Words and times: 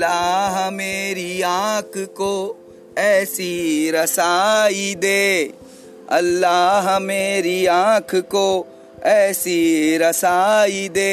अल्लाह 0.00 0.70
मेरी 0.70 1.42
आँख 1.42 1.96
को 2.16 2.32
ऐसी 2.98 3.90
रसाई 3.90 4.94
दे। 4.98 5.52
अल्लाह 6.08 6.98
मेरी 6.98 7.66
आँख 7.66 8.14
को 8.32 8.46
ऐसी 9.04 9.96
रसाई 9.98 10.88
दे। 10.88 11.12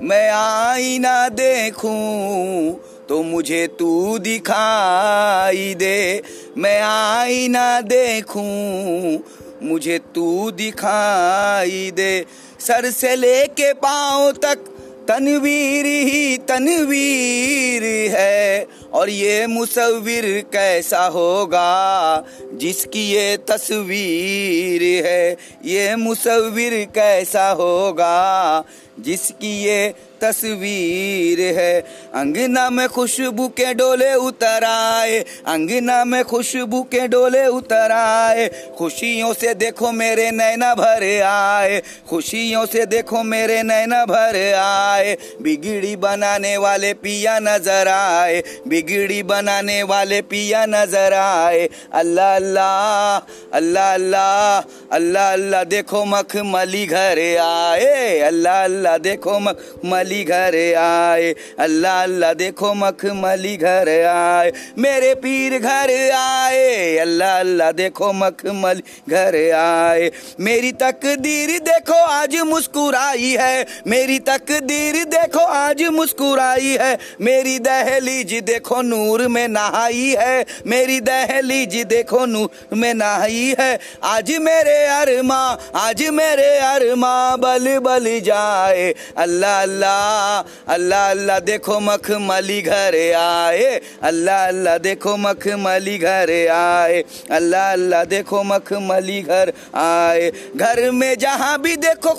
मैं 0.00 0.30
आईना 0.30 1.28
देखूँ 1.28 3.06
तो 3.08 3.22
मुझे 3.22 3.66
तू 3.78 4.18
दिखाई 4.18 5.74
दे। 5.74 6.22
मैं 6.58 6.80
आईना 6.82 7.80
देखूँ, 7.80 9.22
मुझे 9.62 9.98
तू 10.14 10.50
दिखाई 10.50 11.90
दे। 11.96 12.24
सर 12.60 12.90
से 12.90 13.16
लेके 13.16 13.72
पाँव 13.72 14.30
तक 14.44 14.70
तनवीर 15.08 15.86
ही 15.86 16.36
तनवीर 16.48 17.82
है, 18.10 18.66
और 18.92 19.10
ये 19.10 19.46
मुसविर 19.46 20.24
कैसा 20.52 21.04
होगा, 21.06 22.24
जिसकी 22.54 23.02
ये 23.10 23.36
तस्वीर 23.50 24.82
है, 25.06 25.36
ये 25.64 25.94
मुसविर 25.96 26.84
कैसा 26.94 27.48
होगा 27.50 28.64
जिसकी 29.00 29.52
ये 29.64 29.94
तस्वीर 30.20 31.40
है। 31.56 31.80
अंगना 32.14 32.68
में 32.70 32.88
खुशबू 32.88 33.48
के 33.48 33.72
डोले 33.74 34.12
उतर 34.14 34.64
आए। 34.64 35.18
अंगना 35.46 36.04
में 36.04 36.22
खुशबू 36.24 36.82
के 36.82 37.06
डोले 37.08 37.46
उतर 37.46 37.92
आए। 37.92 38.48
खुशियों 38.78 39.32
से 39.34 39.54
देखो 39.54 39.90
मेरे 39.92 40.30
नैना 40.30 40.74
भर 40.74 41.04
आए। 41.22 41.80
खुशियों 42.10 42.64
से 42.66 42.86
देखो 42.86 43.22
मेरे 43.22 43.62
नैना 43.62 44.04
भर 44.04 44.36
आए। 44.54 45.16
बिगड़ी 45.42 45.94
बनाने 45.96 46.56
वाले 46.56 46.92
पिया 46.94 47.38
नज़र 47.38 47.88
आए। 47.88 48.42
बिगड़ी 48.68 49.22
बनाने 49.22 49.82
वाले 49.82 50.20
पिया 50.22 50.64
नज़र 50.66 51.12
आए। 51.14 51.68
अल्लाह 51.94 52.34
अल्लाह 52.36 53.16
अल्लाह 53.56 53.92
अल्लाह 53.94 54.94
अल्लाह 54.94 55.32
अल्लाह, 55.32 55.64
देखो 55.64 56.04
मखमली 56.04 56.86
घर 56.86 57.18
आए। 57.40 58.18
अल्लाह 58.20 58.62
अल्लाह 58.64 58.82
देखो 58.86 59.38
मखमली 59.40 60.14
मखमली 60.14 60.24
घर 60.24 60.54
आए, 60.76 61.34
अल्लाह 61.58 62.02
अल्लाह 62.02 62.32
देखो 62.34 62.72
मखमली 62.74 63.56
घर 63.56 63.88
आए, 64.06 64.52
मेरे 64.78 65.14
पीर 65.14 65.58
घर 65.58 65.90
आए, 66.12 66.96
अल्लाह 66.98 67.38
अल्लाह 67.38 67.70
देखो 67.72 68.12
मखमली 68.12 68.82
घर 69.08 69.34
आए। 69.54 70.10
मेरी 70.40 70.72
तकदीर 70.72 71.50
देखो 71.60 71.98
आज 72.04 72.36
मुस्कुराई 72.46 73.36
है, 73.40 73.66
मेरी 73.86 74.18
तकदीर 74.18 75.04
देखो 75.04 75.44
आज 75.54 75.82
मुस्कुराई 75.92 76.76
है, 76.80 76.92
मेरी 77.20 77.58
दहलीज 77.58 78.32
देखो 78.44 78.82
नूर 78.82 79.26
में 79.28 79.48
नहाई 79.48 80.14
है, 80.18 80.44
मेरी 80.66 81.00
दहलीज 81.00 81.74
देखो 81.86 82.24
नूर 82.26 82.48
में 82.72 82.94
नहाई 82.94 83.54
है। 83.60 83.72
आज 84.04 84.30
मेरे 84.40 84.78
अरमा, 84.92 85.42
आज 85.76 86.02
मेरे 86.12 86.50
अरमा 86.58 87.14
बल 87.36 87.78
बल 87.78 88.04
जाए 88.20 88.73
अल्लाह 89.16 89.62
अल्लाह 89.62 90.72
अल्लाह 90.74 91.10
अल्लाह, 91.10 91.38
देखो 91.38 91.80
मखमली 91.80 92.60
घर 92.62 92.94
आए। 93.16 93.80
अल्लाह 94.02 94.46
अल्लाह, 94.46 94.78
देखो 94.78 95.16
मखमली 95.16 95.98
घर 95.98 96.30
आए। 96.50 97.04
अल्लाह 97.30 97.72
अल्लाह, 97.72 98.04
देखो 98.04 98.42
मखमली 98.42 99.20
घर 99.22 99.52
आए। 99.74 100.30
घर 100.56 100.90
में 100.90 101.18
जहाँ 101.18 101.60
भी 101.62 101.76
देखो 101.76 102.12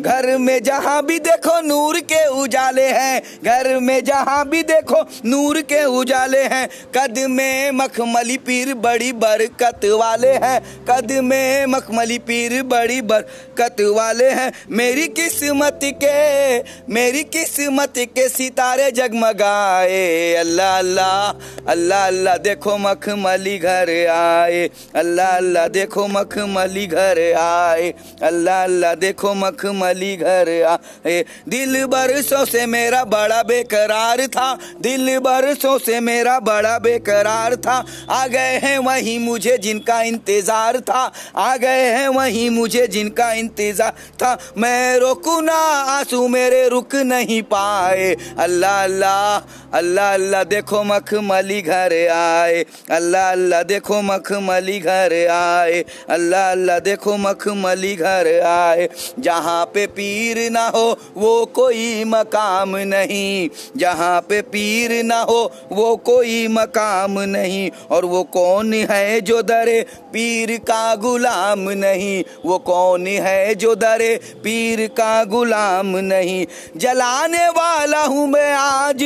घर 0.00 0.36
में 0.38 0.62
जहाँ 0.62 1.04
भी 1.06 1.18
देखो 1.18 1.60
नूर 1.60 1.98
के 2.02 2.26
उजाले 2.42 2.88
हैं, 2.88 3.22
घर 3.44 3.78
में 3.80 4.04
जहाँ 4.04 4.48
भी 4.48 4.62
देखो 4.62 5.00
नूर 5.24 5.60
के 5.62 5.84
उजाले 5.84 6.42
हैं। 6.44 6.68
कद 6.96 7.18
में 7.30 7.70
मखमली 7.72 8.36
पीर, 8.38 8.74
बड़ी 8.74 9.12
बरकत 9.14 9.84
वाले 9.84 10.32
हैं। 10.34 10.60
कद 10.90 11.12
में 11.12 11.66
मखमली 11.66 12.18
पीर, 12.18 12.62
बड़ी 12.62 13.00
बरकत 13.02 13.80
वाले 13.96 14.28
हैं। 14.30 14.52
मेरी 14.70 15.06
किस्मत 15.08 15.80
के, 15.84 16.58
मेरी 16.92 17.22
किस्मत 17.24 17.98
के 17.98 18.28
सितारे 18.28 18.90
जगमगाए। 18.90 20.34
अल्लाह 20.34 20.78
अल्लाह 20.78 21.70
अल्लाह 21.70 22.06
अल्लाह, 22.06 22.36
देखो 22.36 22.76
मखमली 22.78 23.58
घर 23.58 23.90
आए। 24.08 24.68
अल्लाह 24.96 25.36
अल्लाह, 25.36 25.68
देखो 25.68 26.06
मखमली 26.08 26.86
घर 26.86 27.18
आए। 27.34 27.92
अल्लाह 28.22 28.62
अल्लाह, 28.64 28.94
देखो 28.94 29.34
मखमली 29.34 29.88
घर 29.92 30.48
आए। 30.64 31.20
दिल 31.48 31.84
बरसों 31.86 32.44
से 32.44 32.66
मेरा 32.66 33.04
बड़ा 33.04 33.42
बेकरार 33.42 34.26
था। 34.26 34.52
दिल 34.80 35.18
बरसों 35.18 35.78
से 35.78 36.00
मेरा 36.00 36.38
बड़ा 36.40 36.78
बेकरार 36.78 37.56
था। 37.56 37.84
आ 38.10 38.26
गए 38.26 38.58
हैं 38.58 38.78
वही 38.78 39.18
मुझे 39.18 39.56
जिनका 39.58 40.00
इंतज़ार 40.02 40.80
था। 40.80 41.10
आ 41.36 41.56
गए 41.56 41.84
हैं 41.90 42.08
वही 42.08 42.48
मुझे 42.50 42.86
जिनका 42.86 43.32
इंतज़ार 43.32 43.92
था। 44.22 44.36
मैं 44.58 44.98
रुकू 44.98 45.40
ना 45.40 45.58
आँसू 45.90 46.26
मेरे 46.28 46.68
रुक 46.68 46.94
नहीं 46.96 47.42
पाए। 47.42 48.14
अल्लाह 48.38 48.82
अल्लाह 48.84 49.38
अल्लाह 49.74 50.12
अल्लाह 50.14 50.42
देखो 50.44 50.82
मखमली 50.84 51.60
घर 51.62 51.92
आए। 52.10 52.64
अल्लाह 52.90 53.30
अल्लाह 53.32 53.62
देखो 53.62 54.00
मखमली 54.02 54.78
घर 54.78 55.12
आए। 55.30 55.84
अल्लाह 56.10 56.50
अल्लाह 56.50 56.78
देखो 56.78 57.16
मखमली 57.16 57.94
घर 57.96 58.28
आए। 58.40 58.88
जहाँ 59.18 59.64
पे 59.66 59.86
पीर 59.86 60.50
ना 60.50 60.66
हो, 60.68 60.98
वो 61.16 61.44
कोई 61.46 62.04
मकाम 62.04 62.76
नहीं। 62.76 63.48
जहाँ 63.76 64.20
पे 64.20 64.40
पीर 64.48 65.02
ना 65.04 65.20
हो, 65.20 65.40
वो 65.72 65.96
कोई 65.96 66.46
मकाम 66.48 67.20
नहीं। 67.20 67.70
और 67.90 68.04
वो 68.04 68.22
कौन 68.32 68.74
है 68.74 69.20
जो 69.20 69.40
दरे, 69.42 69.80
पीर 70.12 70.56
का 70.66 70.94
गुलाम 70.96 71.68
नहीं। 71.70 72.22
वो 72.46 72.58
कौन 72.58 73.06
है 73.06 73.54
जो 73.54 73.74
दरे, 73.74 74.14
पीर 74.44 74.86
का 74.86 75.24
गुलाम 75.24 75.96
नहीं। 75.96 76.44
जलाने 76.76 77.48
वाला 77.48 78.04
हूँ 78.04 78.26
मैं 78.26 78.52
आज 78.54 79.02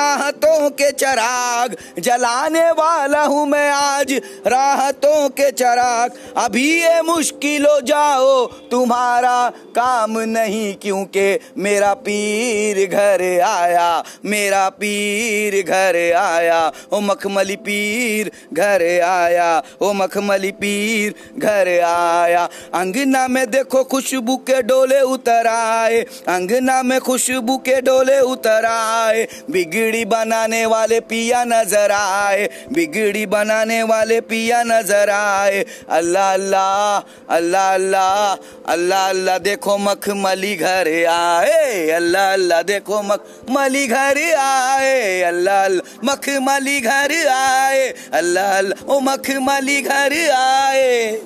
राहतों 0.00 0.68
के 0.70 0.90
चराग 0.92 1.74
जलाने 1.98 2.64
वाला 2.70 3.22
हूँ 3.22 3.46
मैं 3.46 3.70
आज। 3.70 4.12
राहतों 4.46 5.28
के 5.30 5.50
चराग, 5.52 6.12
अभी 6.36 6.66
ये 6.82 7.00
मुश्किल 7.02 7.66
हो 7.66 7.80
जाओ। 7.80 8.46
तुम्हारा 8.70 9.38
काम 9.76 10.18
नहीं 10.28 10.74
क्योंकि 10.74 11.26
मेरा 11.58 11.92
पीर 12.00 12.84
घर 12.86 13.22
आया, 13.40 13.88
मेरा 14.24 14.68
पीर 14.80 15.60
घर 15.62 15.98
आया। 16.14 16.60
ओ 16.92 17.00
मखमली 17.00 17.56
पीर 17.56 18.30
घर 18.52 18.84
आया, 19.02 19.50
ओ 19.82 19.92
मखमली 19.92 20.50
पीर 20.52 21.14
घर 21.38 21.68
आया। 21.80 22.48
अंगना 22.74 23.26
में 23.28 23.44
देखो 23.50 23.84
खुशबू 23.84 24.36
के 24.48 24.62
डोले 24.62 25.00
उतर 25.00 25.46
आए, 25.46 26.00
अंगना 26.28 26.82
में 26.82 26.98
खुशबू 27.00 27.56
के 27.58 27.80
डोले 27.80 28.18
उतर 28.30 28.64
आए। 28.64 29.26
बिगड़ी 29.90 30.04
बनाने 30.04 30.64
वाले 30.66 31.00
पिया 31.00 31.42
नज़र 31.44 31.90
आए, 31.90 32.48
बिगड़ी 32.72 33.26
बनाने 33.26 33.82
वाले 33.82 34.20
पिया 34.22 34.62
नज़र 34.62 35.10
आए। 35.10 35.64
अल्लाह 35.90 36.32
अल्लाह 36.32 37.34
अल्लाह 37.34 37.74
अल्लाह 37.74 38.70
अल्लाह 38.70 39.08
अल्लाह, 39.08 39.38
देखो 39.38 39.78
मखमली 39.78 40.54
घर 40.56 40.88
आए। 41.10 41.90
अल्लाह 41.90 42.32
अल्लाह, 42.32 42.62
देखो 42.62 43.02
मखमली 43.02 43.86
घर 43.86 44.18
आए। 44.38 45.22
अल्लाह 45.22 45.64
अल्लाह, 45.64 45.98
मखमली 46.04 46.80
घर 46.80 47.12
आए। 47.28 47.88
अल्लाह 48.14 48.58
अल्लाह, 48.58 48.94
ओ 48.94 49.00
मखमली 49.00 49.80
घर 49.82 50.12
आए। 50.30 51.20